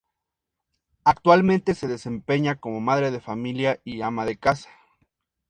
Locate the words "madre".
2.81-3.11